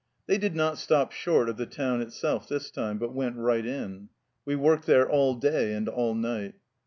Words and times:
They 0.25 0.39
did 0.39 0.55
not 0.55 0.79
stop 0.79 1.11
short 1.11 1.47
of 1.47 1.57
the 1.57 1.67
town 1.67 2.01
itself 2.01 2.49
this 2.49 2.71
time, 2.71 2.97
but 2.97 3.13
went 3.13 3.35
right 3.37 3.63
in. 3.63 4.09
"We 4.45 4.55
worked 4.55 4.87
there 4.87 5.07
all 5.07 5.35
day 5.35 5.73
and 5.73 5.87
all 5.87 6.15
night." 6.15 6.55